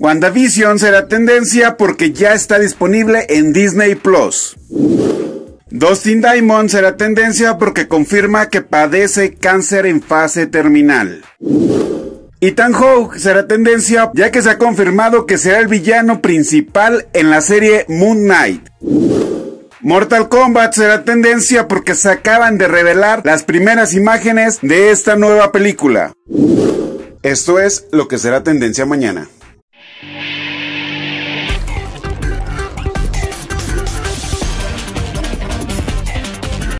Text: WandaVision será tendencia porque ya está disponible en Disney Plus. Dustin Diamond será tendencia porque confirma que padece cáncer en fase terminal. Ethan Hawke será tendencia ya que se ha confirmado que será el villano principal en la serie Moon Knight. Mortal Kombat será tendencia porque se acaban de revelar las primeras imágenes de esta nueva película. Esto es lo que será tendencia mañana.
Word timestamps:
WandaVision 0.00 0.78
será 0.78 1.08
tendencia 1.08 1.76
porque 1.76 2.12
ya 2.12 2.32
está 2.32 2.58
disponible 2.58 3.26
en 3.28 3.52
Disney 3.52 3.96
Plus. 3.96 4.56
Dustin 5.70 6.22
Diamond 6.22 6.70
será 6.70 6.96
tendencia 6.96 7.58
porque 7.58 7.88
confirma 7.88 8.48
que 8.48 8.62
padece 8.62 9.34
cáncer 9.34 9.86
en 9.86 10.00
fase 10.00 10.46
terminal. 10.46 11.22
Ethan 12.40 12.72
Hawke 12.72 13.18
será 13.18 13.48
tendencia 13.48 14.10
ya 14.14 14.30
que 14.30 14.40
se 14.40 14.50
ha 14.50 14.58
confirmado 14.58 15.26
que 15.26 15.36
será 15.36 15.58
el 15.58 15.66
villano 15.66 16.22
principal 16.22 17.08
en 17.12 17.30
la 17.30 17.40
serie 17.40 17.84
Moon 17.88 18.18
Knight. 18.18 18.68
Mortal 19.80 20.28
Kombat 20.28 20.74
será 20.74 21.04
tendencia 21.04 21.68
porque 21.68 21.94
se 21.94 22.10
acaban 22.10 22.58
de 22.58 22.66
revelar 22.66 23.22
las 23.24 23.44
primeras 23.44 23.94
imágenes 23.94 24.58
de 24.60 24.90
esta 24.90 25.14
nueva 25.14 25.52
película. 25.52 26.12
Esto 27.22 27.60
es 27.60 27.86
lo 27.92 28.08
que 28.08 28.18
será 28.18 28.42
tendencia 28.42 28.86
mañana. 28.86 29.28